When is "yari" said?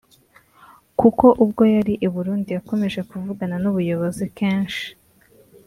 1.75-1.93